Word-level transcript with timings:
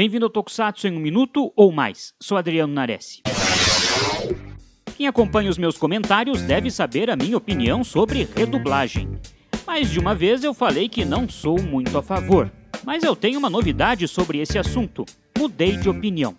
Bem-vindo 0.00 0.24
ao 0.24 0.30
Tokusatsu 0.30 0.88
em 0.88 0.96
um 0.96 0.98
minuto 0.98 1.52
ou 1.54 1.70
mais. 1.70 2.14
Sou 2.18 2.38
Adriano 2.38 2.72
Nares. 2.72 3.20
Quem 4.96 5.06
acompanha 5.06 5.50
os 5.50 5.58
meus 5.58 5.76
comentários 5.76 6.40
deve 6.40 6.70
saber 6.70 7.10
a 7.10 7.16
minha 7.16 7.36
opinião 7.36 7.84
sobre 7.84 8.26
redublagem. 8.34 9.10
Mais 9.66 9.90
de 9.90 9.98
uma 9.98 10.14
vez 10.14 10.42
eu 10.42 10.54
falei 10.54 10.88
que 10.88 11.04
não 11.04 11.28
sou 11.28 11.60
muito 11.60 11.98
a 11.98 12.02
favor, 12.02 12.50
mas 12.82 13.02
eu 13.04 13.14
tenho 13.14 13.38
uma 13.38 13.50
novidade 13.50 14.08
sobre 14.08 14.38
esse 14.38 14.58
assunto. 14.58 15.04
Mudei 15.38 15.76
de 15.76 15.90
opinião. 15.90 16.34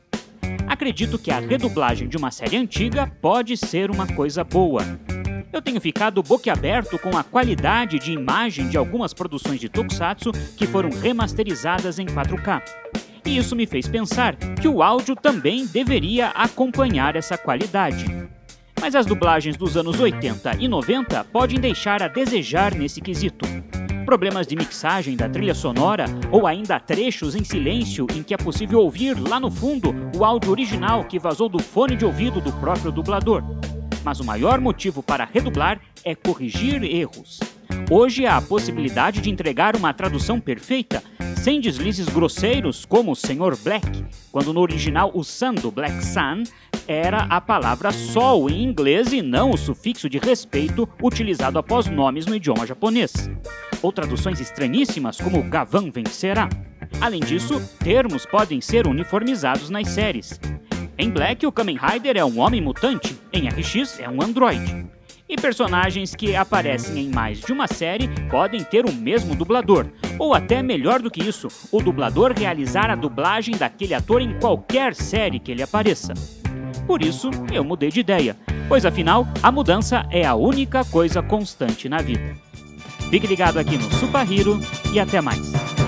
Acredito 0.67 1.19
que 1.19 1.29
a 1.29 1.39
redublagem 1.39 2.07
de 2.07 2.17
uma 2.17 2.31
série 2.31 2.57
antiga 2.57 3.15
pode 3.21 3.55
ser 3.55 3.91
uma 3.91 4.07
coisa 4.07 4.43
boa. 4.43 4.81
Eu 5.53 5.61
tenho 5.61 5.79
ficado 5.79 6.23
boquiaberto 6.23 6.97
com 6.97 7.15
a 7.15 7.23
qualidade 7.23 7.99
de 7.99 8.11
imagem 8.11 8.69
de 8.69 8.77
algumas 8.77 9.13
produções 9.13 9.59
de 9.59 9.69
Tokusatsu 9.69 10.31
que 10.57 10.65
foram 10.65 10.89
remasterizadas 10.89 11.99
em 11.99 12.07
4K. 12.07 12.90
E 13.31 13.37
isso 13.37 13.55
me 13.55 13.65
fez 13.65 13.87
pensar 13.87 14.35
que 14.35 14.67
o 14.67 14.83
áudio 14.83 15.15
também 15.15 15.65
deveria 15.65 16.27
acompanhar 16.31 17.15
essa 17.15 17.37
qualidade. 17.37 18.05
Mas 18.81 18.93
as 18.93 19.05
dublagens 19.05 19.55
dos 19.55 19.77
anos 19.77 20.01
80 20.01 20.57
e 20.59 20.67
90 20.67 21.23
podem 21.31 21.57
deixar 21.57 22.03
a 22.03 22.09
desejar 22.09 22.75
nesse 22.75 22.99
quesito. 22.99 23.45
Problemas 24.05 24.45
de 24.45 24.57
mixagem 24.57 25.15
da 25.15 25.29
trilha 25.29 25.55
sonora 25.55 26.07
ou 26.29 26.45
ainda 26.45 26.77
trechos 26.77 27.33
em 27.33 27.45
silêncio 27.45 28.05
em 28.13 28.21
que 28.21 28.33
é 28.33 28.37
possível 28.37 28.81
ouvir 28.81 29.17
lá 29.17 29.39
no 29.39 29.49
fundo 29.49 29.95
o 30.13 30.25
áudio 30.25 30.51
original 30.51 31.05
que 31.05 31.17
vazou 31.17 31.47
do 31.47 31.59
fone 31.59 31.95
de 31.95 32.03
ouvido 32.03 32.41
do 32.41 32.51
próprio 32.51 32.91
dublador. 32.91 33.41
Mas 34.03 34.19
o 34.19 34.25
maior 34.25 34.59
motivo 34.59 35.01
para 35.01 35.23
redublar 35.23 35.79
é 36.03 36.13
corrigir 36.13 36.83
erros. 36.83 37.39
Hoje 37.89 38.25
há 38.25 38.35
a 38.35 38.41
possibilidade 38.41 39.21
de 39.21 39.29
entregar 39.29 39.77
uma 39.77 39.93
tradução 39.93 40.37
perfeita, 40.37 41.01
sem 41.41 41.59
deslizes 41.59 42.07
grosseiros 42.07 42.85
como 42.85 43.13
o 43.13 43.15
Sr. 43.15 43.57
Black, 43.63 44.05
quando 44.31 44.53
no 44.53 44.61
original 44.61 45.09
o 45.11 45.23
Sun 45.23 45.55
do 45.55 45.71
Black 45.71 46.05
Sun 46.05 46.43
era 46.87 47.23
a 47.23 47.41
palavra 47.41 47.91
sol 47.91 48.47
em 48.47 48.63
inglês 48.63 49.11
e 49.11 49.23
não 49.23 49.49
o 49.49 49.57
sufixo 49.57 50.07
de 50.07 50.19
respeito 50.19 50.87
utilizado 51.01 51.57
após 51.57 51.87
nomes 51.87 52.27
no 52.27 52.35
idioma 52.35 52.67
japonês. 52.67 53.27
Ou 53.81 53.91
traduções 53.91 54.39
estranhíssimas 54.39 55.19
como 55.19 55.41
Gavan 55.49 55.89
vencerá. 55.89 56.47
Além 56.99 57.21
disso, 57.21 57.59
termos 57.79 58.23
podem 58.23 58.61
ser 58.61 58.85
uniformizados 58.85 59.71
nas 59.71 59.87
séries. 59.87 60.39
Em 60.95 61.09
Black, 61.09 61.43
o 61.47 61.51
Kamen 61.51 61.77
Rider 61.77 62.17
é 62.17 62.23
um 62.23 62.39
homem 62.39 62.61
mutante, 62.61 63.17
em 63.33 63.49
RX 63.49 63.99
é 63.99 64.07
um 64.07 64.21
androide. 64.21 64.85
E 65.31 65.37
personagens 65.37 66.13
que 66.13 66.35
aparecem 66.35 67.05
em 67.05 67.09
mais 67.09 67.39
de 67.39 67.53
uma 67.53 67.65
série 67.65 68.09
podem 68.29 68.65
ter 68.65 68.85
o 68.85 68.91
mesmo 68.91 69.33
dublador, 69.33 69.87
ou 70.19 70.33
até 70.33 70.61
melhor 70.61 71.01
do 71.01 71.09
que 71.09 71.23
isso, 71.23 71.47
o 71.71 71.81
dublador 71.81 72.33
realizar 72.37 72.89
a 72.89 72.95
dublagem 72.95 73.55
daquele 73.55 73.93
ator 73.93 74.21
em 74.21 74.37
qualquer 74.41 74.93
série 74.93 75.39
que 75.39 75.49
ele 75.49 75.63
apareça. 75.63 76.13
Por 76.85 77.01
isso, 77.01 77.29
eu 77.49 77.63
mudei 77.63 77.89
de 77.89 78.01
ideia, 78.01 78.35
pois 78.67 78.85
afinal, 78.85 79.25
a 79.41 79.49
mudança 79.49 80.05
é 80.11 80.25
a 80.25 80.35
única 80.35 80.83
coisa 80.83 81.23
constante 81.23 81.87
na 81.87 82.01
vida. 82.01 82.35
Fique 83.09 83.25
ligado 83.25 83.57
aqui 83.57 83.77
no 83.77 83.89
Super 83.89 84.29
Hero 84.29 84.59
e 84.93 84.99
até 84.99 85.21
mais. 85.21 85.80